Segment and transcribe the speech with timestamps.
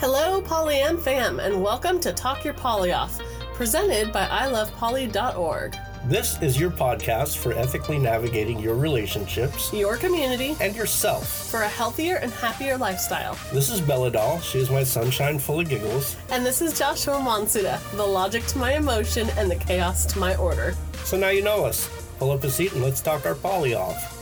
[0.00, 3.18] Hello, Polyam fam, and welcome to Talk Your Poly Off,
[3.54, 5.76] presented by ilovepoly.org,
[6.06, 11.50] This is your podcast for ethically navigating your relationships your community and yourself.
[11.50, 13.36] for a healthier and happier lifestyle.
[13.52, 14.40] This is Bella Doll.
[14.40, 16.16] She is my sunshine full of giggles.
[16.30, 20.34] And this is Joshua Monsuda, the logic to my emotion and the chaos to my
[20.36, 20.74] order.
[21.04, 21.88] So now you know us.
[22.18, 24.16] Pull up a seat and let's talk our poly off.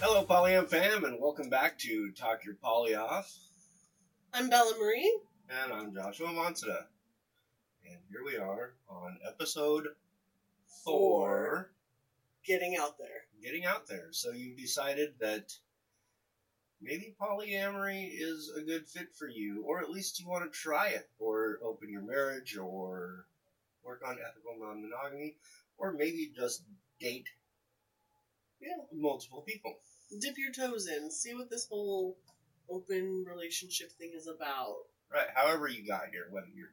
[0.00, 3.30] Hello, Polyam fam, and welcome back to Talk Your Poly Off.
[4.32, 5.18] I'm Bella Marie.
[5.48, 6.84] And I'm Joshua Monsuda.
[7.88, 9.88] And here we are on episode
[10.84, 11.70] four,
[12.44, 13.24] Getting out there.
[13.42, 14.08] getting out there.
[14.12, 15.52] So you've decided that
[16.80, 20.88] maybe polyamory is a good fit for you, or at least you want to try
[20.88, 23.26] it, or open your marriage, or
[23.82, 25.36] work on ethical non monogamy,
[25.78, 26.62] or maybe just
[27.00, 27.28] date
[28.60, 28.76] Yeah.
[28.92, 29.80] multiple people.
[30.18, 31.10] Dip your toes in.
[31.10, 32.16] See what this whole
[32.70, 34.76] open relationship thing is about.
[35.12, 36.70] Right, however you got here, whether you're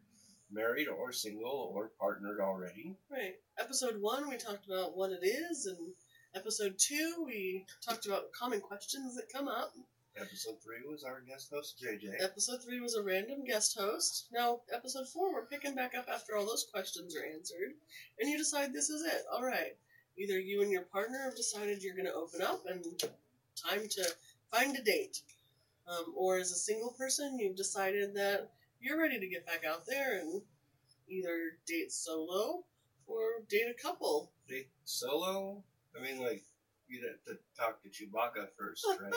[0.52, 2.95] married or single or partnered already.
[3.12, 3.36] Right.
[3.59, 5.94] Episode one, we talked about what it is, and
[6.36, 9.73] episode two, we talked about common questions that come up.
[10.16, 12.23] Episode three was our guest host, JJ.
[12.23, 14.28] Episode three was a random guest host.
[14.32, 17.73] Now, episode four, we're picking back up after all those questions are answered,
[18.20, 19.26] and you decide this is it.
[19.32, 19.76] All right.
[20.17, 22.84] Either you and your partner have decided you're going to open up and
[23.56, 24.04] time to
[24.52, 25.22] find a date,
[25.88, 29.86] um, or as a single person, you've decided that you're ready to get back out
[29.86, 30.42] there and
[31.08, 32.64] either date solo
[33.08, 34.32] or date a couple.
[34.48, 35.64] Date solo?
[35.98, 36.44] I mean, like,
[36.88, 39.14] you'd have to talk to Chewbacca first, right?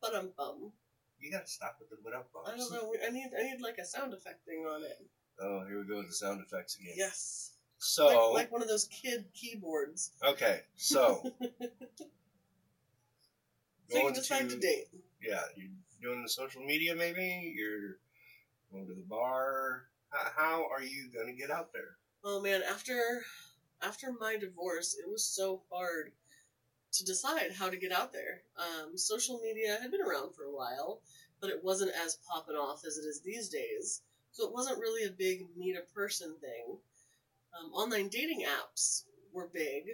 [0.00, 0.72] but I'm bum.
[1.20, 2.94] you gotta stop with the what up I don't know.
[3.06, 4.98] I need I need like a sound effect thing on it.
[5.40, 6.94] Oh, here we go with the sound effects again.
[6.96, 7.52] Yes.
[7.78, 10.12] So, Like, like one of those kid keyboards.
[10.24, 11.22] okay, so.
[13.88, 14.88] So you going decide to date.
[15.22, 15.68] Yeah, you're
[16.02, 17.54] doing the social media maybe?
[17.56, 17.96] You're
[18.72, 19.84] going to the bar.
[20.10, 21.96] How, how are you gonna get out there?
[22.24, 23.24] Oh man, after
[23.82, 26.12] after my divorce, it was so hard
[26.92, 28.42] to decide how to get out there.
[28.56, 31.00] Um, social media had been around for a while,
[31.40, 34.02] but it wasn't as popping off as it is these days.
[34.32, 36.78] So it wasn't really a big meet a person thing.
[37.58, 39.84] Um, online dating apps were big,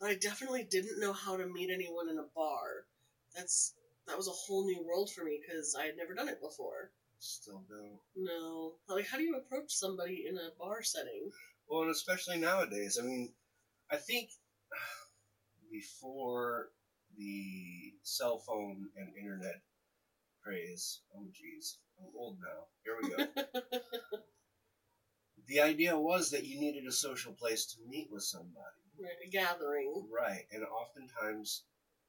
[0.00, 2.86] but I definitely didn't know how to meet anyone in a bar.
[3.34, 3.74] That's
[4.06, 6.90] that was a whole new world for me because I had never done it before.
[7.18, 7.98] Still don't.
[8.16, 11.30] No, like how do you approach somebody in a bar setting?
[11.68, 12.98] Well, and especially nowadays.
[13.00, 13.32] I mean,
[13.90, 14.30] I think
[15.70, 16.70] before
[17.16, 19.60] the cell phone and internet
[20.42, 22.66] craze, oh geez, I'm old now.
[22.84, 23.60] Here we go.
[25.46, 28.80] the idea was that you needed a social place to meet with somebody.
[28.98, 30.06] right, a gathering.
[30.10, 31.64] Right, and oftentimes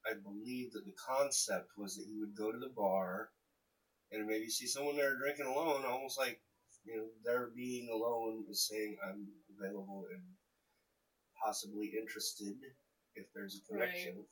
[0.10, 3.30] I believe that the concept was that you would go to the bar
[4.12, 6.42] and maybe see someone there drinking alone, almost like
[6.86, 10.22] you know their being alone is saying I'm available and
[11.44, 12.56] possibly interested
[13.16, 14.26] if there's a connection.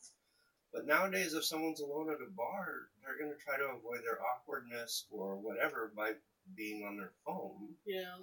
[0.74, 4.20] But nowadays, if someone's alone at a bar, they're going to try to avoid their
[4.22, 6.14] awkwardness or whatever by
[6.56, 8.18] being on their phone, Yeah.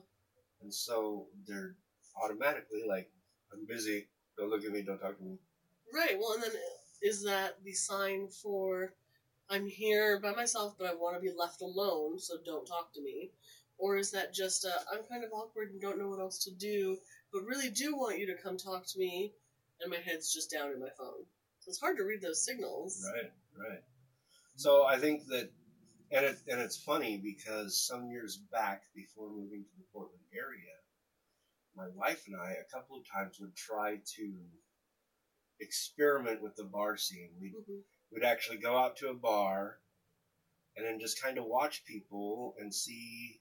[0.61, 1.77] and so they're
[2.23, 3.11] automatically like,
[3.53, 4.09] "I'm busy.
[4.37, 4.83] Don't look at me.
[4.83, 5.39] Don't talk to me."
[5.93, 6.19] Right.
[6.19, 6.53] Well, and then
[7.03, 8.95] is that the sign for
[9.49, 13.03] I'm here by myself, but I want to be left alone, so don't talk to
[13.03, 13.31] me?
[13.79, 16.97] Or is that just I'm kind of awkward and don't know what else to do,
[17.33, 19.35] but really do want you to come talk to me,
[19.81, 21.25] and my head's just down in my phone?
[21.61, 23.05] So it's hard to read those signals.
[23.13, 23.31] Right,
[23.69, 23.83] right.
[24.57, 25.51] So I think that,
[26.11, 30.73] and it and it's funny because some years back, before moving to the Portland area,
[31.77, 34.33] my wife and I a couple of times would try to
[35.61, 37.31] experiment with the bar scene.
[37.41, 37.83] We'd Mhm.
[38.11, 39.81] we'd actually go out to a bar,
[40.77, 43.41] and then just kind of watch people and see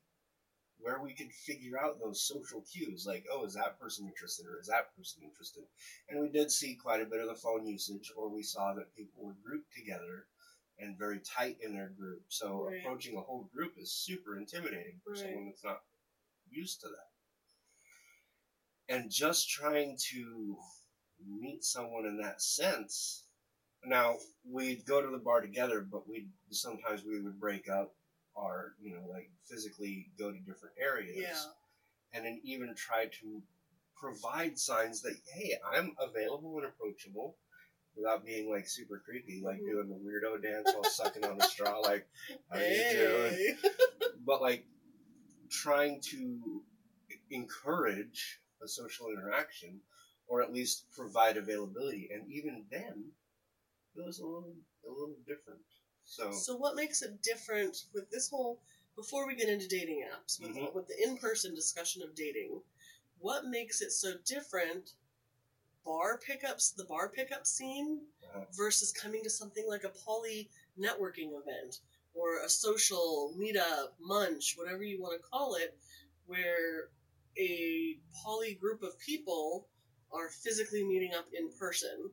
[0.79, 4.59] where we could figure out those social cues like oh is that person interested or
[4.59, 5.63] is that person interested
[6.09, 8.93] and we did see quite a bit of the phone usage or we saw that
[8.95, 10.27] people were grouped together
[10.79, 12.79] and very tight in their group so Right.
[12.79, 15.19] approaching a whole group is super intimidating for Right.
[15.21, 15.83] someone that's not
[16.49, 17.09] used to that
[18.89, 20.57] and just trying to
[21.27, 23.23] meet someone in that sense
[23.85, 24.15] now
[24.49, 27.93] we'd go to the bar together but we sometimes we would break up
[28.33, 31.43] or you know like physically go to different areas Yeah.
[32.13, 33.41] and then even try to
[33.95, 37.37] provide signs that hey i'm available and approachable
[37.95, 39.67] without being like super creepy like Mhm.
[39.67, 42.07] doing the weirdo dance while sucking on a straw like
[42.49, 43.57] how you doing
[44.25, 44.65] but like
[45.49, 46.61] trying to
[47.29, 49.79] encourage a social interaction
[50.27, 53.11] or at least provide availability and even then
[53.95, 54.55] it was a little
[54.87, 55.61] a little different
[56.05, 58.59] so So what makes it different with this whole
[58.95, 60.73] before we get into dating apps, with, Mhm.
[60.73, 62.61] with the in-person discussion of dating,
[63.19, 64.93] what makes it so different?
[65.83, 68.45] Bar pickups, the bar pickup scene, Uh-huh.
[68.53, 71.81] versus coming to something like a poly networking event
[72.13, 75.77] or a social meetup, munch, whatever you want to call it,
[76.25, 76.89] where
[77.37, 79.67] a poly group of people
[80.13, 82.11] are physically meeting up in person.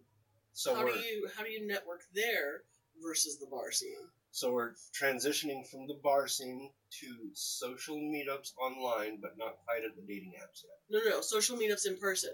[0.52, 2.62] So how do you how do you network there
[3.02, 4.08] versus the bar scene?
[4.32, 9.94] so we're transitioning from the bar scene to social meetups online, but not quite at
[9.94, 10.80] the dating apps yet.
[10.90, 12.32] No, no, no, social meetups in person.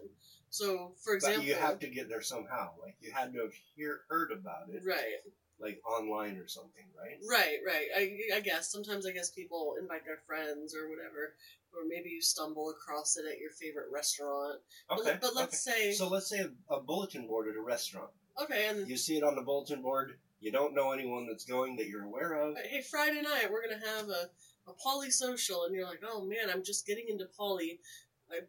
[0.51, 2.71] So, for example, but you have to get there somehow.
[2.83, 5.21] Like you had to have hear, heard about it, right,
[5.61, 7.19] like online or something, right?
[7.29, 7.87] right, right.
[7.97, 11.35] I, I guess sometimes I guess people invite their friends or whatever,
[11.75, 14.61] or maybe you stumble across it at your favorite restaurant.
[14.89, 15.19] But- Okay.
[15.21, 15.93] but, let's say.
[15.93, 18.11] So let's say a, a bulletin board at a restaurant.
[18.43, 20.19] okay, and You see it on the bulletin board.
[20.41, 22.57] You don't know anyone that's going that you're aware of.
[22.57, 24.31] hey, Friday night we're gonna have a
[24.69, 27.81] a poly social, and you're like, oh man, I'm just getting into poly,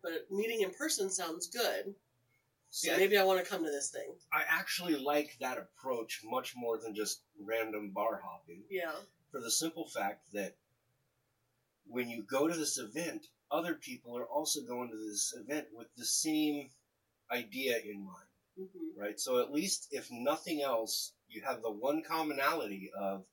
[0.01, 1.93] but meeting in person sounds good.
[2.71, 4.13] So I, maybe I want to come to this thing.
[4.31, 8.61] I actually like that approach much more than just random bar hopping.
[8.69, 8.91] Yeah.
[9.31, 10.55] for the simple fact that
[11.87, 15.87] when you go to this event, other people are also going to this event with
[15.97, 16.69] the same
[17.31, 18.27] idea in mind,
[18.57, 19.19] hmm right?
[19.19, 23.23] So at least, if nothing else, you have the one commonality of,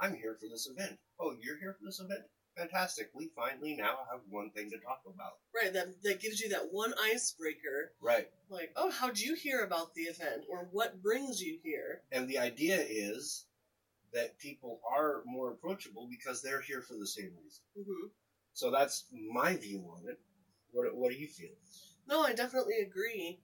[0.00, 0.98] I'm here for this event.
[1.20, 2.22] Oh, you're here for this event?
[2.58, 3.10] Fantastic.
[3.14, 5.34] We finally now have one thing to talk about.
[5.54, 5.72] Right.
[5.72, 7.92] That that gives you that one icebreaker.
[8.02, 8.28] Right.
[8.50, 12.02] Like, oh, how'd you hear about the event, or what brings you here?
[12.10, 13.46] And the idea is
[14.12, 17.62] that people are more approachable because they're here for the same reason.
[17.76, 18.08] hmm
[18.54, 20.18] So that's my view on it.
[20.72, 21.50] What, what do you feel?
[22.08, 23.40] No, I definitely agree.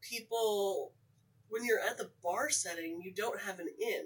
[0.00, 0.92] People,
[1.48, 4.04] when you're at the bar setting, you don't have an in.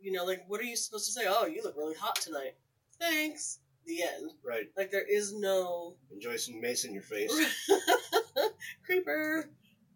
[0.00, 1.26] You know, like, what are you supposed to say?
[1.26, 2.54] Oh, you look really hot tonight.
[3.02, 3.58] Thanks.
[3.84, 4.30] The end.
[4.46, 4.68] Right.
[4.76, 7.32] Like, there is no Enjoy some mace in your face.
[8.86, 9.50] creeper.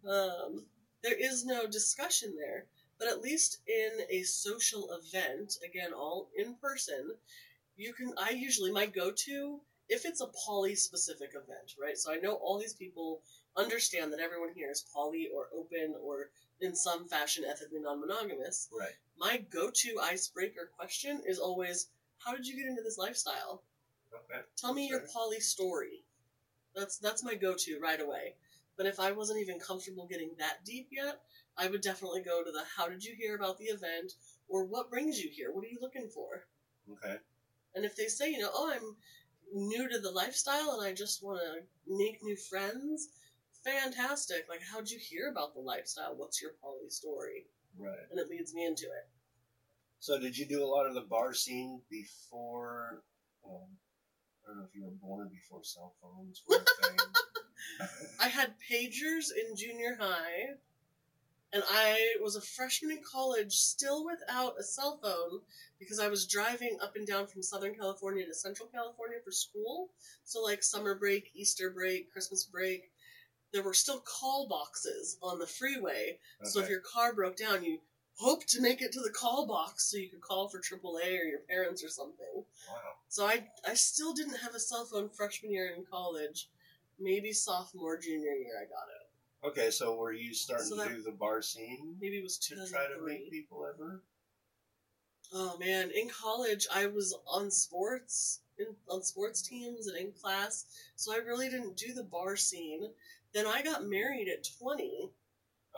[0.07, 0.65] Um,
[1.03, 2.65] there is no discussion there.
[2.99, 7.11] But at least in a social event, again, all in person,
[7.75, 8.11] you can.
[8.17, 11.97] I usually my go-to if it's a poly specific event, right?
[11.97, 13.21] So I know all these people
[13.55, 18.69] understand that everyone here is poly or open or in some fashion ethically non-monogamous.
[18.77, 18.95] Right.
[19.17, 21.87] My go-to icebreaker question is always,
[22.27, 23.63] "How did you get into this lifestyle?"
[24.13, 24.41] Okay.
[24.57, 26.03] Tell me your poly story.
[26.75, 28.35] That's that's my go-to right away.
[28.75, 31.21] But if I wasn't even comfortable getting that deep yet,
[31.57, 34.13] I would definitely go to the how did you hear about the event
[34.49, 35.51] or what brings you here?
[35.53, 36.45] What are you looking for?
[36.91, 37.17] Okay.
[37.73, 38.97] And if they say, you know, oh, I'm
[39.53, 43.09] new to the lifestyle and I just want to make new friends,
[43.63, 44.47] fantastic.
[44.49, 46.15] Like, how'd you hear about the lifestyle?
[46.15, 47.45] What's your poly story?
[47.79, 47.97] Right.
[48.11, 49.07] And it leads me into it.
[49.99, 53.03] So did you do a lot of the bar scene before?
[53.45, 53.67] Um,
[54.45, 56.97] I don't know if you were born before cell phones were a thing.
[58.19, 60.55] I had pagers in junior high,
[61.51, 65.41] and I was a freshman in college still without a cell phone
[65.79, 69.89] because I was driving up and down from Southern California to Central California for school.
[70.23, 72.91] So, like summer break, Easter break, Christmas break,
[73.51, 76.19] there were still call boxes on the freeway.
[76.43, 77.79] So, if your car broke down, you
[78.17, 81.25] hoped to make it to the call box so you could call for AAA or
[81.25, 82.43] your parents or something.
[82.69, 82.75] Wow.
[83.09, 86.49] So I I still didn't have a cell phone freshman year in college.
[86.99, 89.07] Maybe sophomore, junior year I got it.
[89.47, 92.55] Okay, so were you starting So to do the bar scene Maybe it was to
[92.67, 94.01] try to make people ever?
[95.33, 100.65] Oh man, in college I was on sports in, on sports teams and in class,
[100.95, 102.89] so I really didn't do the bar scene.
[103.33, 105.11] Then I got married at 20.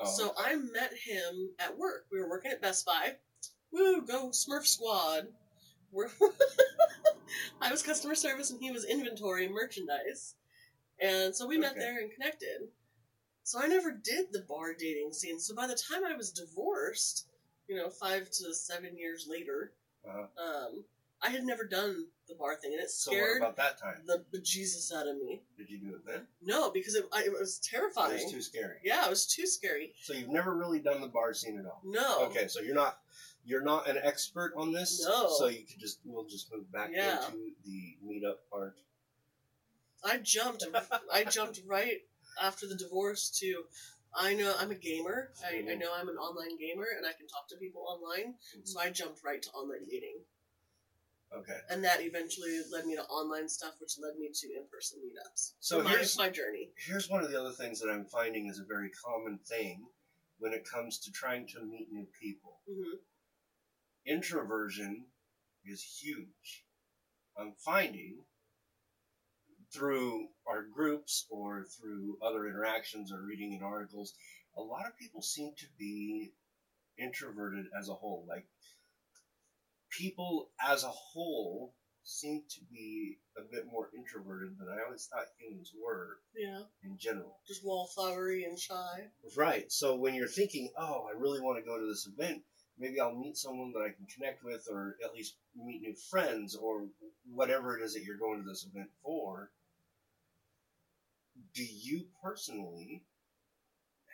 [0.02, 2.06] Oh, So I met him at work.
[2.12, 3.16] We were working at Best Buy.
[3.72, 5.28] Woo, go Smurf Squad.
[5.92, 6.10] We're
[7.62, 10.36] I was customer service and he was inventory and merchandise.
[11.02, 12.68] And so we met there and connected.
[13.44, 15.40] So I never did the bar dating scene.
[15.40, 17.28] So by the time I was divorced,
[17.68, 19.72] you know, five to seven years later,
[20.08, 20.28] Uh-huh.
[20.44, 20.84] um,
[21.22, 24.02] I had never done the bar thing, and it So what scared about that time?
[24.06, 25.42] the bejesus out of me.
[25.58, 26.28] Did you do it then?
[26.42, 28.12] No, because it, I, it was terrifying.
[28.20, 28.78] It was too scary.
[28.84, 29.94] yeah, it was too scary.
[30.04, 31.82] So you've never really done the bar scene at all.
[31.84, 32.26] No.
[32.28, 33.00] Okay, so you're not
[33.46, 35.04] you're not an expert on this.
[35.08, 35.28] No.
[35.38, 37.26] So you could just we'll just move back Yeah.
[37.26, 38.76] into the meetup part.
[40.04, 40.66] I jumped.
[41.12, 41.98] I jumped right
[42.42, 43.64] after the divorce to.
[44.16, 45.30] I know I'm a gamer.
[45.46, 45.80] I, I Mhm.
[45.80, 48.36] know I'm an online gamer, and I can talk to people online.
[48.64, 50.16] So I jumped right to online dating,
[51.36, 51.58] Okay.
[51.70, 55.54] and that eventually led me to online stuff, which led me to in-person meetups.
[55.60, 56.72] So my, here's- my journey.
[56.76, 59.86] Here's one of the other things that I'm finding is a very common thing
[60.40, 62.60] when it comes to trying to meet new people.
[62.68, 62.98] hmm
[64.06, 65.06] Introversion
[65.66, 66.66] is huge.
[67.38, 68.24] I'm finding
[69.72, 74.14] through our groups or through other interactions or reading in articles,
[74.58, 76.34] a lot of people seem to be
[76.98, 78.26] introverted as a whole.
[78.28, 78.48] Like
[80.00, 85.26] people as a whole seem to be a bit more introverted than I always thought
[85.38, 86.64] humans were Yeah.
[86.84, 87.38] in general.
[87.46, 89.12] Just wallflowery and shy.
[89.36, 89.72] Right.
[89.72, 92.44] So when you're thinking, oh, I really want to go to this event,
[92.78, 96.56] maybe I'll meet someone that I can connect with, or at least meet new friends,
[96.56, 96.88] or
[97.32, 99.52] whatever it is that you're going to this event for.
[101.54, 103.04] Do you personally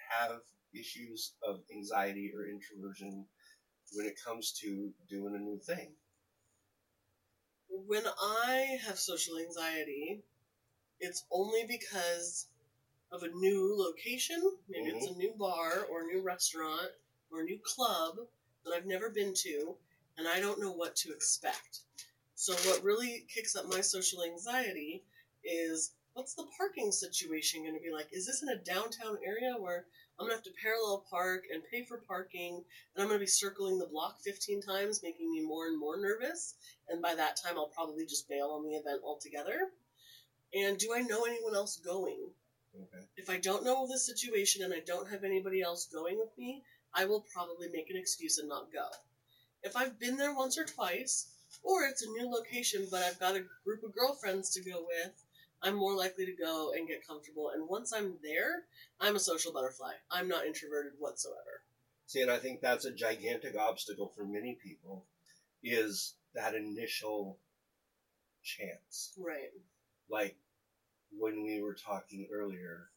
[0.09, 0.41] have
[0.73, 3.25] issues of anxiety or introversion
[3.95, 5.89] when it comes to doing a new thing?
[7.69, 10.23] When I have social anxiety,
[10.99, 12.47] it's only because
[13.11, 14.41] of a new location.
[14.69, 15.19] Maybe it's a mm-hmm.
[15.19, 16.91] new bar or a new restaurant
[17.31, 18.15] or a new club
[18.63, 19.75] that I've never been to,
[20.17, 21.79] and I don't know what to expect.
[22.35, 25.03] So, what really kicks up my social anxiety
[25.43, 28.07] is what's the parking situation going to be like?
[28.11, 29.85] Is this in a downtown area where
[30.17, 32.63] I'm going to have to parallel park and pay for parking,
[32.95, 35.97] and I'm going to be circling the block 15 times, making me more and more
[35.97, 36.55] nervous?
[36.87, 39.71] And by that time, I'll probably just bail on the event altogether.
[40.53, 42.29] And do I know anyone else going?
[42.75, 43.05] Okay.
[43.17, 46.63] If I don't know the situation and I don't have anybody else going with me,
[46.93, 48.87] I will probably make an excuse and not go.
[49.63, 51.27] If I've been there once or twice,
[51.63, 55.24] or it's a new location but I've got a group of girlfriends to go with,
[55.65, 57.49] I'm more likely to go and get comfortable.
[57.53, 58.65] And once I'm there,
[59.01, 59.93] I'm a social butterfly.
[60.11, 61.63] I'm not introverted whatsoever.
[62.05, 65.05] See, and I think that's a gigantic obstacle for many people
[65.63, 67.39] is that initial
[68.43, 69.13] chance.
[69.17, 69.49] Right.
[70.07, 70.35] Like
[71.17, 72.89] when we were talking earlier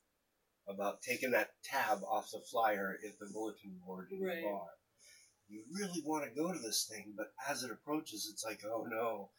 [0.69, 4.43] about taking that tab off the flyer at the bulletin board in Right.
[4.43, 4.67] the bar.
[5.49, 8.85] You really want to go to this thing, but as it approaches, it's like, oh
[8.91, 9.31] no,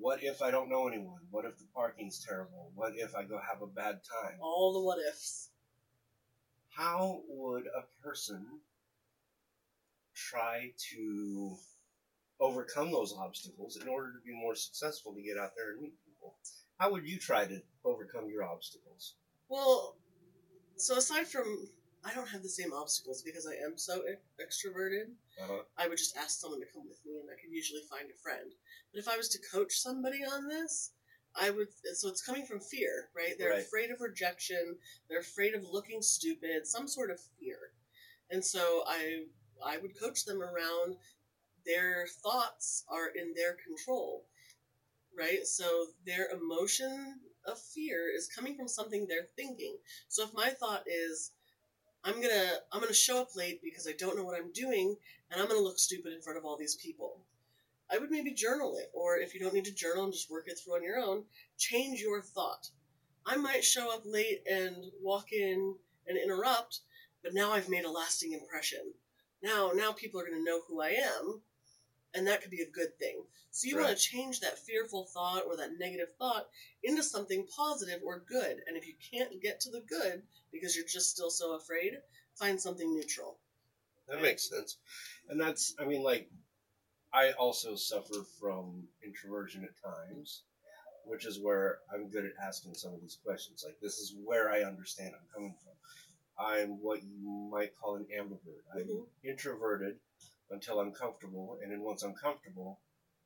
[0.00, 1.20] what if I don't know anyone?
[1.30, 2.70] What if the parking's terrible?
[2.74, 4.38] What if I go have a bad time?
[4.40, 5.50] All the what ifs.
[6.70, 8.46] how would a person
[10.14, 11.56] try to
[12.40, 15.94] overcome those obstacles in order to be more successful to get out there and meet
[16.04, 16.36] people?
[16.78, 19.14] How would you try to overcome your obstacles?
[19.48, 19.96] Well,
[20.76, 21.68] so aside from
[22.06, 25.10] I don't have the same obstacles because I am so e- extroverted.
[25.42, 25.62] Uh-huh.
[25.76, 28.22] I would just ask someone to come with me and I could usually find a
[28.22, 28.52] friend.
[28.92, 30.92] But if I was to coach somebody on this,
[31.38, 33.34] I would so it's coming from fear, right?
[33.36, 33.60] They're Right.
[33.62, 37.58] afraid of rejection, they're afraid of looking stupid, some sort of fear.
[38.30, 39.24] And so I
[39.64, 40.96] I would coach them around
[41.66, 44.24] their thoughts are in their control.
[45.18, 45.44] Right?
[45.46, 49.76] So their emotion of fear is coming from something they're thinking.
[50.08, 51.32] So if my thought is
[52.06, 54.96] I'm gonna I'm gonna show up late because I don't know what I'm doing
[55.28, 57.20] and I'm gonna look stupid in front of all these people.
[57.90, 60.44] I would maybe journal it, or if you don't need to journal and just work
[60.46, 61.24] it through on your own,
[61.58, 62.70] change your thought.
[63.24, 65.74] I might show up late and walk in
[66.06, 66.80] and interrupt,
[67.24, 68.92] but now I've made a lasting impression.
[69.42, 71.42] Now now people are gonna know who I am,
[72.14, 73.22] and that could be a good thing.
[73.50, 76.48] So you want to change that fearful thought or that negative thought
[76.84, 78.62] into something positive or good.
[78.66, 80.22] And if you can't get to the good
[80.52, 81.98] because you're just still so afraid,
[82.34, 83.38] find something neutral.
[84.08, 84.76] That makes sense.
[85.28, 86.30] And that's, I mean, like,
[87.12, 90.42] I also suffer from introversion at times,
[91.04, 93.64] which is where I'm good at asking some of these questions.
[93.64, 95.72] Like, this is where I understand I'm coming from.
[96.38, 98.64] I'm what you might call an ambivert.
[98.74, 99.06] I'm Mhm.
[99.22, 99.98] introverted
[100.50, 102.80] until I'm comfortable, and then once I'm comfortable,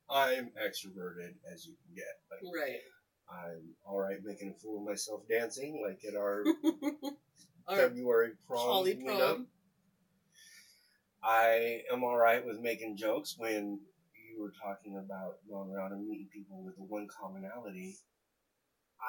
[0.09, 2.19] I'm extroverted as you can get.
[2.29, 2.79] Like, Right.
[3.29, 6.43] I'm all right making a fool of myself dancing, like at our
[7.67, 9.45] Or February prom meetup.
[11.23, 13.79] I am all right with making jokes when
[14.15, 17.97] you were talking about going around and meeting people with the one commonality.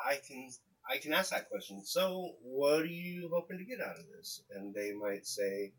[0.06, 0.50] I can
[0.88, 1.84] I can ask that question.
[1.84, 4.42] So, what are you hoping to get out of this?
[4.54, 5.72] And they might say,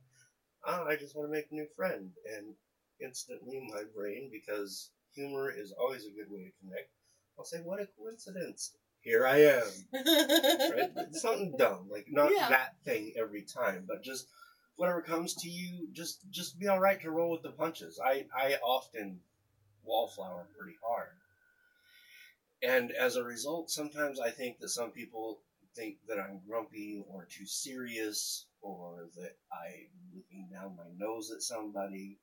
[0.66, 2.56] "Ah, I just want to make a new friend." And
[3.00, 6.90] instantly, my brain, because humor is always a good way to connect,
[7.38, 8.76] I'll say, "What a coincidence!
[9.02, 10.92] Here I am." right?
[11.14, 12.50] Something dumb, like not Yeah.
[12.50, 14.28] that thing every time, but just
[14.76, 18.00] whatever comes to you, just just be all right to roll with the punches.
[18.00, 19.22] I I often
[19.84, 21.10] wallflower pretty hard,
[22.62, 25.40] and as a result, sometimes I think that some people
[25.76, 31.44] think that I'm grumpy or too serious, or that I'm looking down my nose at
[31.44, 32.18] somebody.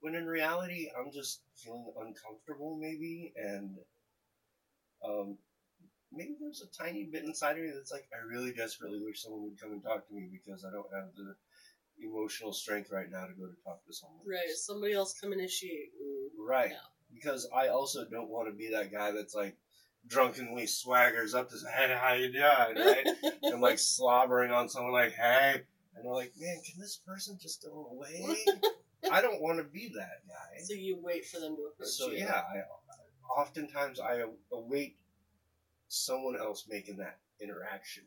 [0.00, 3.76] When in reality, I'm just feeling uncomfortable, maybe, and
[5.04, 5.38] um,
[6.12, 9.44] maybe there's a tiny bit inside of me that's like, I really desperately wish someone
[9.44, 11.34] would come and talk to me because I don't have the
[12.04, 14.20] emotional strength right now to go to talk to someone.
[14.26, 14.48] Right.
[14.56, 15.90] Somebody else come initiate.
[16.38, 16.70] Right.
[16.70, 16.76] Yeah.
[17.14, 19.56] because I also don't want to be that guy that's like
[20.08, 22.42] drunkenly swaggers up to say, hey, how you doing,
[22.76, 23.06] right?
[23.42, 25.62] and like slobbering on someone like, hey,
[25.94, 28.36] and they're like, man, can this person just go away?
[29.10, 30.62] I don't want to be that guy.
[30.62, 32.18] So you wait for them to approach So you.
[32.18, 32.62] yeah, I
[33.40, 34.22] oftentimes I
[34.52, 34.96] await
[35.88, 38.04] someone else making that interaction.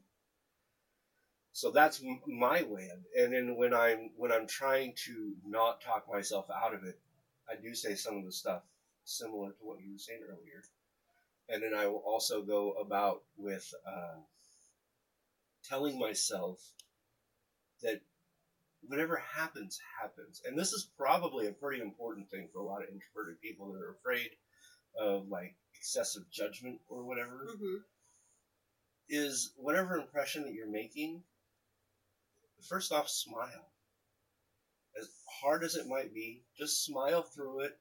[1.53, 5.81] So that's m- my way of, and then when I'm when I'm trying to not
[5.81, 6.99] talk myself out of it,
[7.49, 8.63] I do say some of the stuff
[9.05, 10.63] similar to what you were saying earlier,
[11.49, 14.19] and then I will also go about with uh,
[15.63, 16.59] telling myself
[17.85, 18.01] that
[18.87, 22.89] whatever happens happens, and this is probably a pretty important thing for a lot of
[22.89, 24.29] introverted people that are afraid
[24.99, 27.77] of like excessive judgment or whatever hmm
[29.09, 31.21] is whatever impression that you're making,
[32.67, 33.69] first off, smile.
[34.99, 35.09] As
[35.41, 37.77] hard as it might be, just smile through it,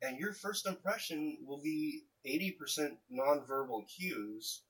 [0.00, 4.62] and your first impression will be 80% nonverbal cues.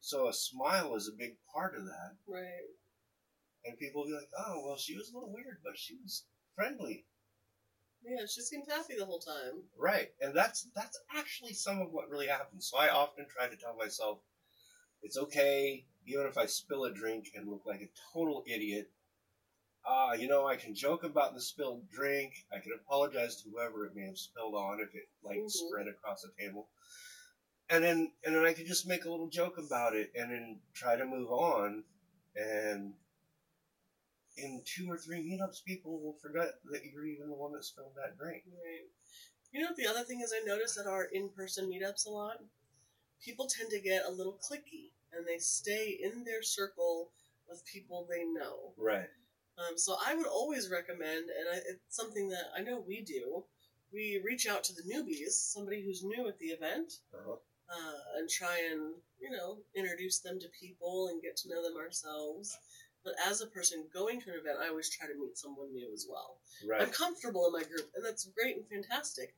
[0.00, 2.16] So a smile is a big part of that.
[2.26, 2.66] Right.
[3.68, 6.24] And people will be like, oh, well, she was a little weird, but she was
[6.54, 7.04] friendly.
[8.02, 9.62] Yeah, she seemed happy the whole time.
[9.76, 10.08] Right.
[10.20, 12.68] And that's that's actually some of what really happens.
[12.70, 14.20] So I often try to tell myself,
[15.02, 18.90] it's okay, even if I spill a drink and look like a total idiot.
[19.84, 22.46] Uh, you know, I can joke about the spilled drink.
[22.52, 25.50] I can apologize to whoever it may have spilled on if it like Mhm.
[25.50, 26.68] spread across the table.
[27.70, 30.60] And then and then I can just make a little joke about it and then
[30.72, 31.84] try to move on
[32.34, 32.94] and
[34.38, 37.92] in two or three meetups people will forget that you're even the one that spilled
[37.96, 38.44] that drink.
[38.46, 38.86] Right.
[39.52, 42.36] You know the other thing is I notice at our in-person meetups a lot?
[43.24, 47.10] People tend to get a little clicky and they stay in their circle
[47.50, 48.72] of people they know.
[48.76, 49.08] Right.
[49.58, 53.44] Um, so I would always recommend, and I, it's something that I know we do,
[53.92, 57.32] we reach out to the newbies, somebody who's new at the event, Uh-huh.
[57.32, 61.76] uh, and try and, you know, introduce them to people and get to know them
[61.76, 62.56] ourselves.
[63.08, 65.88] But as a person going to an event, I always try to meet someone new
[65.94, 66.36] as well.
[66.68, 66.82] Right.
[66.82, 69.34] I'm comfortable in my group, and that's great and fantastic.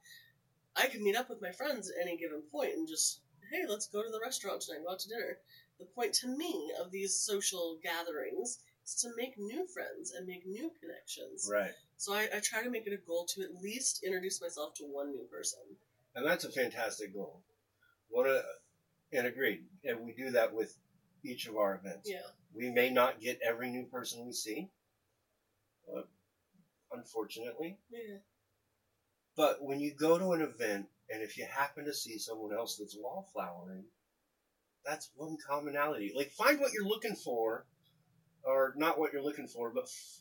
[0.74, 3.20] I can meet up with my friends at any given point and just,
[3.52, 5.38] hey, let's go to the restaurant tonight, go out to dinner.
[5.78, 10.44] The point to me of these social gatherings is to make new friends and make
[10.46, 11.48] new connections.
[11.48, 11.70] Right.
[11.96, 14.85] So I, I try to make it a goal to at least introduce myself to
[14.85, 15.61] one new person.
[16.16, 17.40] And that's a fantastic goal.
[18.09, 18.42] One of,
[19.12, 19.62] and agreed.
[19.85, 20.76] And we do that with
[21.22, 22.11] each of our events.
[22.11, 22.26] Yeah.
[22.55, 24.71] We may not get every new person we see,
[25.95, 26.03] uh,
[26.93, 27.79] unfortunately.
[27.91, 28.19] Yeah.
[29.37, 32.77] But when you go to an event, and if you happen to see someone else
[32.77, 33.85] that's wallflowering,
[34.85, 36.13] that's one commonality.
[36.15, 37.67] Like, find what you're looking for,
[38.45, 40.21] or not what you're looking for, but f-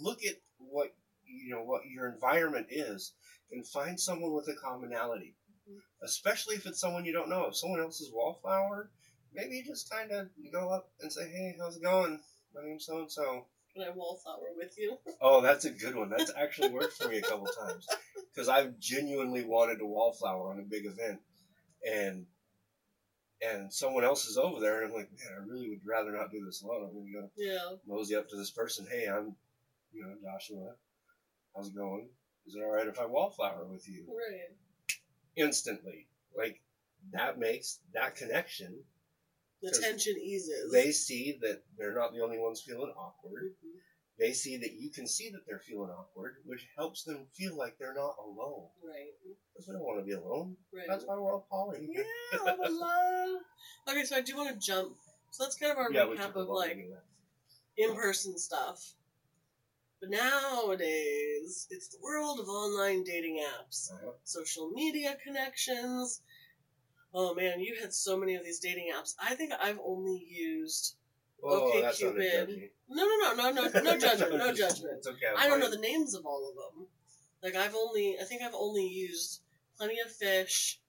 [0.00, 0.94] look at what
[1.26, 3.14] you know what your environment is,
[3.52, 5.36] and find someone with a commonality.
[5.68, 5.82] Mhm.
[6.02, 7.46] Especially if it's someone you don't know.
[7.46, 8.90] If someone else is wallflower,
[9.34, 12.20] maybe you just kind of go up and say, "Hey, how's it going?
[12.54, 14.98] My name's so and so." Can I wallflower with you?
[15.20, 16.10] Oh, that's a good one.
[16.10, 17.86] That's actually worked for me a couple times
[18.32, 21.20] because I've genuinely wanted to wallflower on a big event,
[21.88, 22.26] and
[23.42, 26.30] and someone else is over there, and I'm like, man, I really would rather not
[26.30, 26.88] do this alone.
[26.88, 27.76] I'm gonna go Yeah.
[27.86, 28.86] mosey up to this person.
[28.90, 29.36] Hey, I'm,
[29.92, 30.74] you know, Joshua.
[31.54, 32.08] How's it going?
[32.46, 34.06] Is it all right if I wallflower with you?
[34.08, 34.56] Right.
[35.36, 36.60] Instantly, like
[37.12, 38.84] that makes that connection.
[39.62, 40.70] The tension eases.
[40.72, 43.56] They see that they're not the only ones feeling awkward.
[43.64, 43.80] Mhm.
[44.18, 47.78] They see that you can see that they're feeling awkward, which helps them feel like
[47.78, 48.70] they're not alone.
[48.82, 49.14] Right.
[49.52, 50.56] Because we don't want to be alone.
[50.72, 50.86] Right.
[50.88, 51.88] That's why we're all poly.
[51.92, 53.42] Yeah, love and love.
[53.88, 54.96] Okay, so I do want to jump.
[55.30, 56.88] So that's kind of our Yeah, recap of like
[57.76, 58.94] in-person stuff.
[60.00, 64.12] But nowadays, it's the world of online dating apps, Uh-huh.
[64.24, 66.22] social media connections.
[67.14, 69.14] Oh man, you had so many of these dating apps.
[69.20, 70.96] I think I've only used.
[71.42, 72.70] Oh, Okay, Cupid.
[72.88, 74.94] No, no, no, no, no, no judgment, no judgment.
[74.98, 75.26] It's okay.
[75.36, 76.86] I'm I don't know the names of all of them.
[77.42, 79.40] Like I've only, I think I've only used
[79.76, 80.80] Plenty of Fish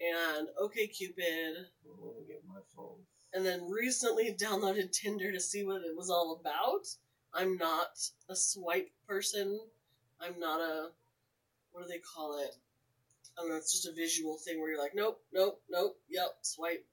[0.00, 2.96] and OkCupid, Oh, Let me get my phone.
[3.34, 6.86] and then recently downloaded Tinder to see what it was all about.
[7.34, 7.98] I'm not
[8.30, 9.60] a swipe person.
[10.20, 10.88] I'm not a
[11.72, 12.56] what do they call it?
[13.36, 13.56] I don't know.
[13.56, 16.84] It's just a visual thing where you're like, nope, nope, nope, yep, swipe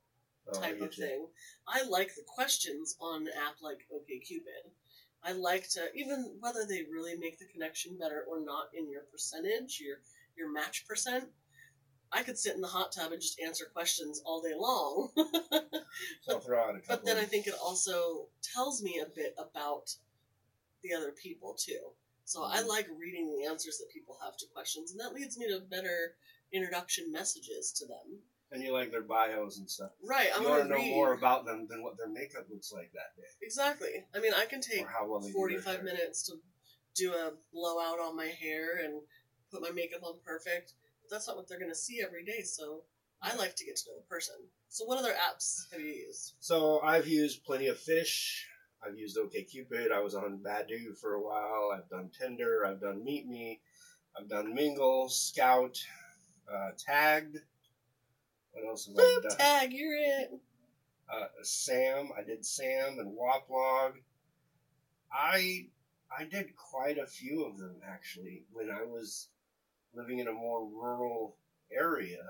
[0.51, 1.05] Oh, type of you.
[1.05, 1.27] thing.
[1.67, 4.71] I like the questions on an app like OkCupid.
[5.23, 9.03] I like to even whether they really make the connection better or not in your
[9.03, 9.99] percentage, your
[10.35, 11.29] your match percent.
[12.11, 15.09] I could sit in the hot tub and just answer questions all day long.
[16.23, 16.95] So throw out a couple.
[16.97, 19.95] but then I think it also tells me a bit about
[20.81, 21.79] the other people too.
[22.25, 22.67] So I Mhm.
[22.67, 26.15] like reading the answers that people have to questions, and that leads me to better
[26.53, 28.19] introduction messages to them.
[28.51, 29.91] And you like their bios and stuff.
[30.07, 30.27] Right.
[30.35, 30.91] I'm you want to know read.
[30.91, 34.05] more about them than what their makeup looks like that day, Exactly.
[34.15, 36.33] I mean, I can take well they do their 45 minutes to
[36.95, 39.01] do a blowout on my hair and
[39.51, 40.73] put my makeup on perfect.
[41.01, 42.83] But that's not what they're going to see every day, so
[43.21, 44.35] I like to get to know the person.
[44.69, 46.33] So, what other apps have you used?
[46.39, 48.47] So I've used plenty of fish.
[48.85, 49.91] I've used OkCupid.
[49.91, 51.71] I was on Badoo for a while.
[51.73, 52.65] I've done Tinder.
[52.67, 53.61] I've done Meet Me.
[54.19, 55.79] I've done Mingle, Skout,
[56.51, 57.37] uh, Tagged.
[58.51, 59.37] What else have I done?
[59.37, 60.31] tag, you're it.
[61.11, 62.09] uh, Sam.
[62.17, 63.93] I did Sam and Waplog.
[65.11, 65.67] I
[66.15, 69.29] I did quite a few of them actually when I was
[69.95, 71.35] living in a more rural
[71.75, 72.23] area.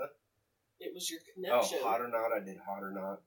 [0.80, 1.80] It was your connection.
[1.82, 3.21] Oh, hot or not, I did hot or not.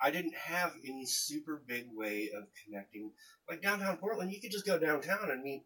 [0.00, 3.12] I didn't have any super big way of connecting.
[3.48, 5.64] Like downtown Portland, you could just go downtown and meet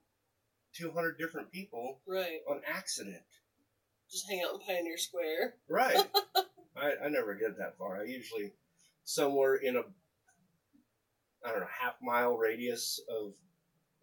[0.75, 2.41] 200 different people Right.
[2.49, 3.23] on accident.
[4.11, 5.55] Just hang out in Pioneer Square.
[5.69, 5.97] Right.
[6.77, 8.01] I, I never get that far.
[8.01, 8.53] I usually
[9.05, 9.83] somewhere in a
[11.45, 13.33] I don't know half mile radius of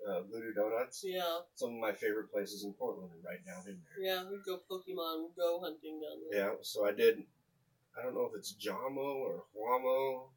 [0.07, 1.03] uh, Voodoo Donuts.
[1.05, 1.39] Yeah.
[1.55, 4.03] Some of my favorite places in Portland are right down in there.
[4.03, 6.39] Yeah, we'd go Pokemon Go hunting down there.
[6.39, 6.55] Yeah.
[6.61, 7.23] So I did.
[7.97, 10.29] I don't know if it's Jamo or Huamo.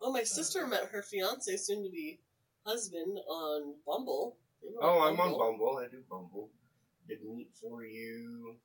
[0.00, 2.20] Oh, my sister met her fiance, soon to be
[2.64, 4.36] husband, on Bumble.
[4.80, 5.82] Oh, I'm on Bumble.
[5.84, 6.50] I do Bumble.
[7.08, 8.56] Did Meet for You.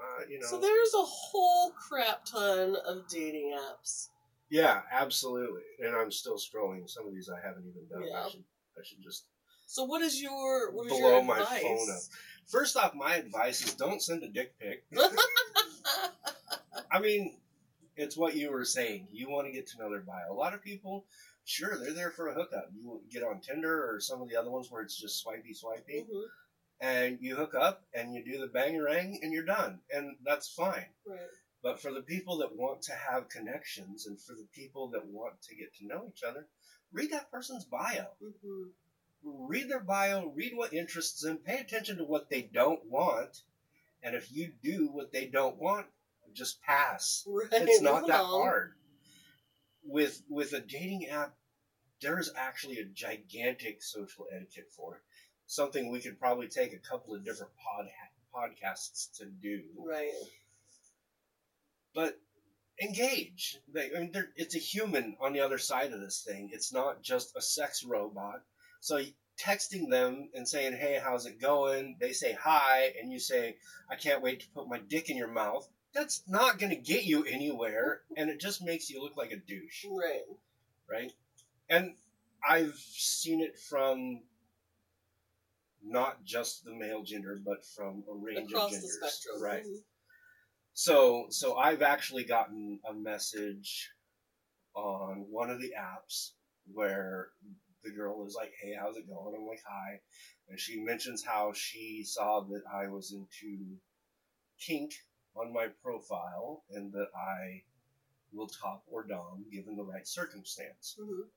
[0.00, 0.46] Uh, you know.
[0.46, 4.08] So there's a whole crap ton of dating apps.
[4.48, 5.62] yeah, absolutely.
[5.84, 6.88] And I'm still scrolling.
[6.88, 8.08] Some of these I haven't even done.
[8.08, 8.24] Yeah.
[8.24, 8.44] I should.
[8.78, 9.24] I should just
[9.66, 12.00] So what is your what is Blow your my phone up.
[12.48, 14.84] First off, my advice is don't send a dick pic.
[16.90, 17.36] I mean,
[17.96, 19.08] it's what you were saying.
[19.12, 20.32] You want to get to know their bio.
[20.32, 21.04] A lot of people,
[21.44, 22.70] sure, they're there for a hookup.
[22.74, 26.06] You get on Tinder or some of the other ones where it's just swipey swipey,
[26.10, 26.22] Mhm,
[26.80, 30.48] and you hook up and you do the bang bangerang and you're done, and that's
[30.48, 30.86] fine.
[31.06, 31.18] Right.
[31.62, 35.42] But for the people that want to have connections and for the people that want
[35.42, 36.46] to get to know each other,
[36.92, 38.06] read that person's bio.
[38.22, 38.62] mm-hmm.
[39.22, 43.42] read their bio, read what interests them, pay attention to what they don't want,
[44.02, 45.86] and if you do what they don't want,
[46.32, 47.24] just pass.
[47.28, 47.48] Right.
[47.52, 48.72] It's not that hard.
[49.84, 51.34] With with a dating app,
[52.00, 55.02] there is actually a gigantic social etiquette for it.
[55.50, 57.88] Something we could probably take a couple of different pod
[58.32, 59.62] podcasts to do.
[59.84, 60.12] Right.
[61.92, 62.20] But
[62.80, 63.58] engage.
[63.74, 66.50] They, I mean, it's a human on the other side of this thing.
[66.52, 68.42] It's not just a sex robot.
[68.78, 69.02] So
[69.44, 73.56] texting them and saying, "Hey, how's it going?" They say hi, and you say,
[73.90, 77.06] "I can't wait to put my dick in your mouth." That's not going to get
[77.06, 80.22] you anywhere, and it just makes you look like a douche, Right.
[80.88, 81.12] right?
[81.68, 81.96] And
[82.48, 84.22] I've seen it from
[85.82, 89.42] not just the male gender, but from a range Across of the genders, spectrum.
[89.42, 89.64] right?
[89.64, 89.84] Mhm.
[90.74, 93.90] So, so I've actually gotten a message
[94.74, 96.32] on one of the apps
[96.72, 97.32] where
[97.82, 100.00] the girl is like, "Hey, how's it going?" I'm like, "Hi,"
[100.48, 103.80] and she mentions how she saw that I was into
[104.58, 104.92] kink
[105.34, 107.64] on my profile and that I
[108.32, 110.96] will top or dom given the right circumstance.
[110.98, 111.30] Mhm.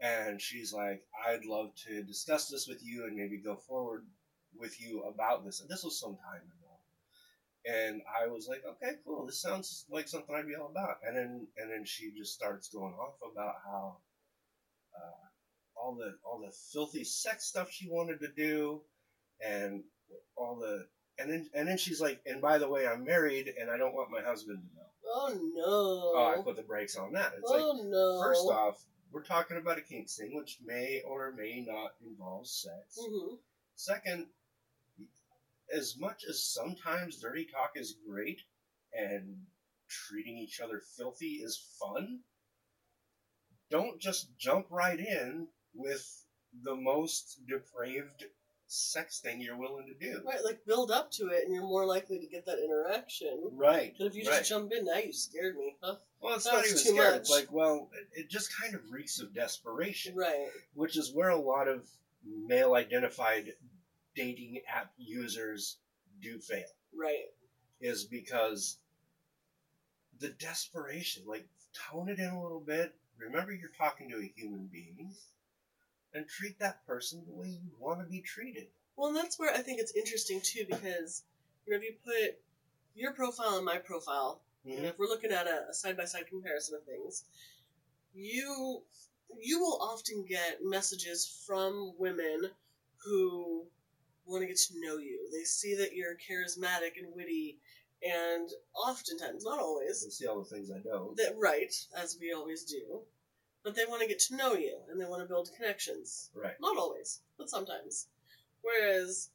[0.00, 4.06] And she's like, "I'd love to discuss this with you and maybe go forward
[4.58, 6.66] with you about this." And this was some time ago.
[7.66, 9.26] And I was like, okay, cool.
[9.26, 10.98] This sounds like something I'd be all about.
[11.04, 13.96] And then and then she just starts going off about how
[14.94, 15.26] uh,
[15.76, 18.82] all the all the filthy sex stuff she wanted to do,
[19.44, 19.82] and
[20.36, 20.86] all the
[21.18, 23.94] and then and then she's like, and by the way, I'm married and I don't
[23.94, 24.82] want my husband to know.
[25.08, 26.20] Oh no.
[26.20, 27.32] Oh, I put the brakes on that.
[27.36, 28.20] It's oh like no.
[28.22, 28.84] first off,
[29.16, 32.98] we're talking about a kink thing, which may or may not involve sex.
[33.00, 33.36] hmm
[33.74, 34.26] Second,
[35.74, 38.42] as much as sometimes dirty talk is great
[38.92, 39.36] and
[39.88, 42.20] treating each other filthy is fun,
[43.70, 46.06] don't just jump right in with
[46.62, 48.24] the most depraved
[48.66, 50.20] sex thing you're willing to do.
[50.26, 53.50] Right, like build up to it, and you're more likely to get that interaction.
[53.52, 53.94] Right.
[53.98, 54.38] But if you right.
[54.38, 55.96] just jump in, now you scared me, huh?
[56.20, 56.96] well, it's that not even too scared.
[57.12, 57.20] much.
[57.20, 60.14] It's like, well, it, it just kind of reeks of desperation.
[60.16, 60.48] Right.
[60.74, 61.86] which is where a lot of
[62.26, 63.52] male identified
[64.16, 65.76] dating app users
[66.20, 66.64] do fail
[66.98, 67.26] Right.
[67.80, 68.78] is because
[70.18, 74.66] the desperation like tone it in a little bit remember you're talking to a human
[74.72, 75.12] being
[76.16, 79.52] and treat that person the way you want to be treated Well, and that's where
[79.54, 81.22] I think it's interesting too, because
[81.66, 82.38] you know, if you put
[82.94, 84.84] your profile and my profile, and mm-hmm.
[84.86, 87.24] if we're looking at a side by side comparison of things,
[88.14, 88.82] you
[89.40, 92.50] you will often get messages from women
[93.04, 93.64] who
[94.24, 95.28] want to get to know you.
[95.32, 97.58] They see that you're charismatic and witty,
[98.02, 101.16] and oftentimes, not always, see all the things I don't.
[101.16, 103.00] that right as we always do,
[103.66, 106.30] but they want to get to know you and they want to build connections.
[106.36, 106.54] Right.
[106.60, 108.06] Not always, but sometimes.
[108.62, 109.30] Whereas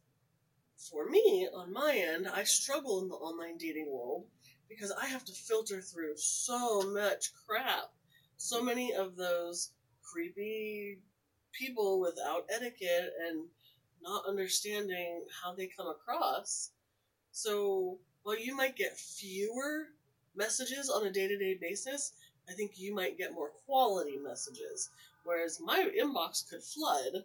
[0.77, 4.23] for me, on my end, I struggle in the online dating world
[4.69, 7.91] because I have to filter through so much crap.
[8.37, 10.99] So many of those creepy
[11.51, 13.43] people without etiquette and
[14.01, 16.71] not understanding how they come across.
[17.33, 19.87] So while you might get fewer
[20.37, 22.13] messages on a day to day basis,
[22.49, 24.89] I think you might get more quality messages.
[25.23, 27.23] Whereas my inbox could flood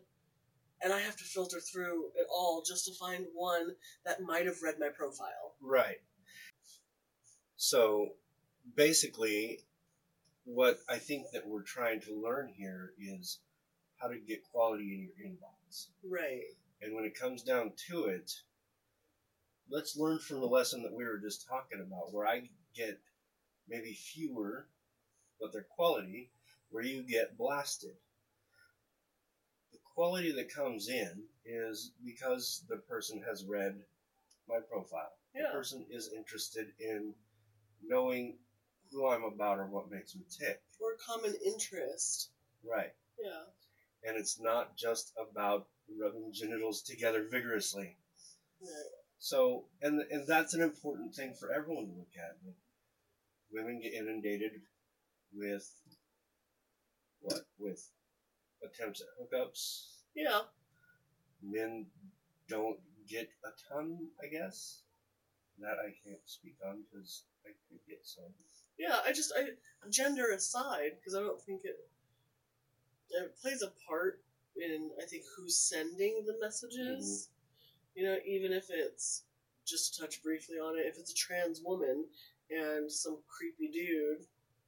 [0.82, 3.70] and I have to filter through it all just to find one
[4.04, 5.54] that might have read my profile.
[5.60, 6.00] Right.
[7.56, 8.10] So
[8.76, 9.60] basically,
[10.44, 13.38] what I think that we're trying to learn here is
[13.96, 15.88] how to get quality in your inbox.
[16.04, 16.42] Right.
[16.82, 18.32] And when it comes down to it,
[19.70, 23.00] let's learn from the lesson that we were just talking about, where I get
[23.68, 24.68] maybe fewer,
[25.40, 26.30] but they're quality,
[26.70, 27.94] where you get blasted.
[29.72, 33.76] The quality that comes in is because the person has read
[34.48, 35.12] my profile.
[35.34, 35.48] Yeah.
[35.48, 37.14] The person is interested in
[37.86, 38.36] knowing
[38.92, 40.60] who I'm about or what makes me tick.
[40.80, 42.30] Or common interest.
[42.64, 42.92] Right.
[43.22, 44.08] Yeah.
[44.08, 45.66] And it's not just about
[46.00, 47.96] rubbing genitals together vigorously.
[48.60, 48.90] Right.
[49.18, 52.36] So, and and that's an important thing for everyone to look at.
[52.44, 52.54] Like,
[53.52, 54.52] women get inundated
[55.32, 55.72] with
[57.20, 57.42] what?
[57.58, 57.90] With
[58.64, 59.86] attempts at hookups.
[60.14, 60.40] Yeah.
[61.42, 61.86] Men
[62.48, 64.82] don't get a ton, I guess.
[65.58, 68.24] That I can't speak on because I could get some.
[68.78, 69.48] Yeah, I just I
[69.88, 71.76] gender aside because I don't think it
[73.10, 74.20] it plays a part
[74.56, 77.28] in I think who's sending the messages.
[77.28, 78.00] Mm-hmm.
[78.00, 79.22] You know, even if it's
[79.66, 82.04] just to touch briefly on it, if it's a trans woman
[82.50, 84.26] and some creepy dude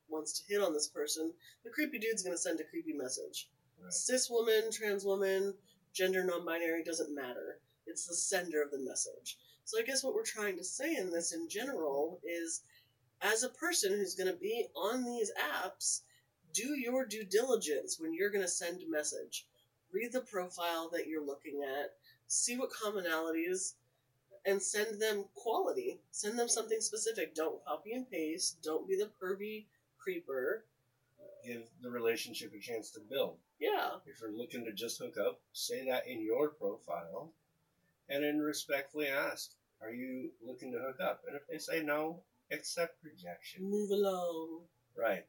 [0.09, 1.33] wants to hit on this person,
[1.65, 3.49] the creepy dude's gonna send a creepy message.
[3.83, 3.93] Right.
[3.93, 5.55] Cis woman, trans woman,
[5.93, 7.59] gender non-binary doesn't matter.
[7.87, 9.39] It's the sender of the message.
[9.65, 12.63] So I guess what we're trying to say in this in general is
[13.21, 15.31] as a person who's going to be on these
[15.63, 16.03] apps,
[16.55, 19.47] do your due diligence when you're going to send a message.
[19.93, 21.95] Read the profile that you're looking at,
[22.27, 23.75] see what commonalities,
[24.47, 25.99] and send them quality.
[26.11, 27.35] Send them something specific.
[27.35, 28.63] Don't copy and paste.
[28.63, 29.67] Don't be the pervy
[30.09, 30.65] creeper.
[31.45, 33.37] Give the relationship a chance to build.
[33.61, 37.33] Yeah, If you're looking to just hook up, say that in your profile,
[38.09, 42.23] and then respectfully ask, "Are you looking to hook up?" And if they say no,
[42.51, 43.65] accept rejection.
[43.65, 44.67] move along.
[44.97, 45.27] Right.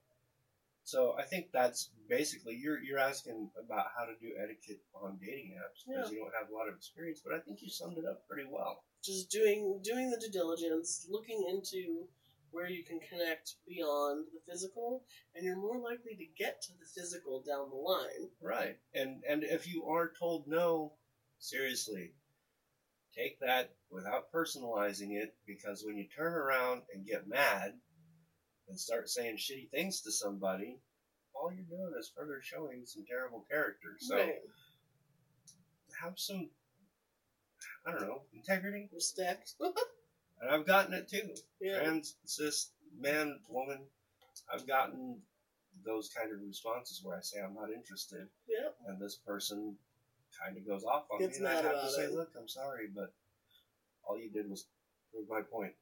[0.83, 5.51] So I think that's basically you're you're asking about how to do etiquette on dating
[5.63, 6.17] apps because Yeah.
[6.17, 8.47] you don't have a lot of experience, but I think you summed it up pretty
[8.49, 8.83] well.
[9.03, 12.07] Just doing doing the due diligence, looking into
[12.51, 15.03] where you can connect beyond the physical,
[15.35, 18.29] and you're more likely to get to the physical down the line.
[18.41, 18.77] Right.
[18.93, 20.93] And and if you are told no,
[21.39, 22.13] seriously,
[23.15, 27.73] take that without personalizing it because when you turn around and get mad
[28.67, 30.79] and start saying shitty things to somebody,
[31.33, 33.95] all you're doing is further showing some terrible character.
[33.99, 34.35] So Right.
[36.01, 36.49] have some
[37.85, 38.89] I don't know, integrity.
[38.93, 39.53] Respect.
[40.41, 41.29] And I've gotten it too.
[41.59, 41.79] yeah.
[41.79, 43.79] Trans, cis, man, woman.
[44.53, 45.21] I've gotten
[45.85, 48.69] those kind of responses where I say I'm not interested Yeah.
[48.87, 49.77] and this person
[50.37, 52.13] kind of goes off on Gets me, and I have to say, it.
[52.13, 53.13] "Look, I'm sorry, but
[54.03, 54.65] all you did was
[55.11, 55.73] prove my point."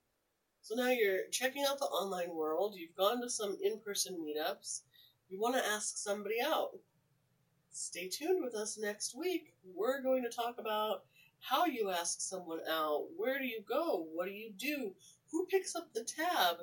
[0.61, 2.75] So now you're checking out the online world.
[2.75, 4.81] You've gone to some in-person meetups.
[5.29, 6.77] You want to ask somebody out.
[7.71, 9.53] Stay tuned with us next week.
[9.75, 11.05] We're going to talk about
[11.39, 13.05] how you ask someone out.
[13.15, 14.05] Where do you go?
[14.13, 14.93] What do you do?
[15.31, 16.57] Who picks up the tab?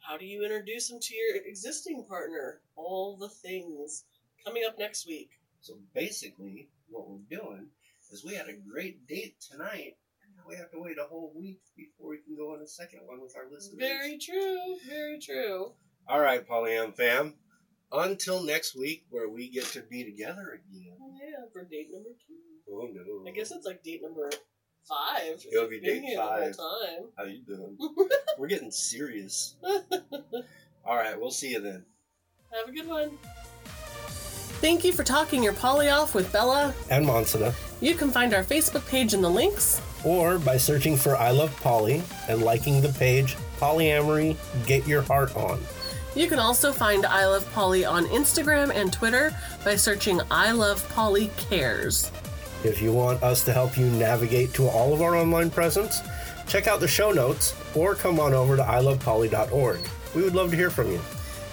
[0.00, 2.60] How do you introduce them to your existing partner?
[2.76, 4.04] All the things
[4.44, 5.30] coming up next week.
[5.60, 7.68] So basically, what we're doing
[8.10, 11.32] is we had a great date tonight, and now we have to wait a whole
[11.36, 13.78] week before we can go on a second one with our listeners.
[13.78, 14.76] Very true.
[14.88, 15.72] Very true.
[16.08, 17.34] All right, Polyam fam.
[17.92, 20.96] Until next week, where we get to be together again.
[21.00, 22.49] Oh, yeah, for date number two.
[22.72, 23.28] Oh no!
[23.28, 24.30] I guess it's like date number
[24.88, 25.22] five.
[25.44, 26.54] if It'll be date five.
[26.58, 27.04] Whole time.
[27.16, 27.76] How you doing?
[28.38, 29.56] We're getting serious.
[30.84, 31.84] All right, we'll see you then.
[32.52, 33.10] Have a good one.
[34.60, 36.74] Thank you for talking your poly off with Bella.
[36.90, 39.80] and Monsita, You can find our Facebook page in the links.
[40.04, 45.34] or by searching for I Love Poly and liking the page Polyamory Get Your Heart
[45.36, 45.58] On.
[46.14, 50.86] You can also find I Love Poly on Instagram and Twitter by searching I Love
[50.90, 52.10] Poly Cares.
[52.64, 56.00] If you want us to help you navigate to all of our online presence,
[56.46, 59.80] check out the show notes or come on over to ilovepoly.org.
[60.14, 61.00] We would love to hear from you.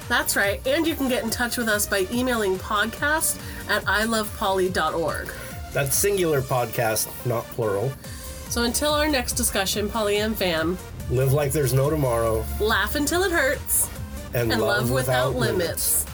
[0.10, 0.66] That's right.
[0.66, 3.40] And you can get in touch with us by emailing podcast
[3.70, 5.34] at ilovepoly.org.
[5.74, 7.92] That's singular podcast, not plural.
[8.50, 10.78] So until our next discussion, Polyam fam,
[11.10, 13.90] Live like there's no tomorrow laugh until it hurts
[14.34, 16.06] and, and love, without, limits.